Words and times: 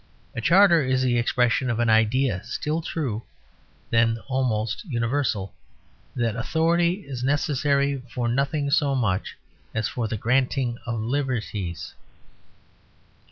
A 0.35 0.41
charter 0.41 0.81
is 0.81 1.03
the 1.03 1.19
expression 1.19 1.69
of 1.69 1.79
an 1.79 1.87
idea 1.87 2.43
still 2.43 2.81
true 2.81 3.21
and 3.91 4.15
then 4.17 4.23
almost 4.27 4.83
universal: 4.85 5.53
that 6.15 6.35
authority 6.35 7.05
is 7.07 7.23
necessary 7.23 8.01
for 8.09 8.27
nothing 8.27 8.71
so 8.71 8.95
much 8.95 9.37
as 9.75 9.87
for 9.87 10.07
the 10.07 10.17
granting 10.17 10.79
of 10.87 10.99
liberties. 10.99 11.93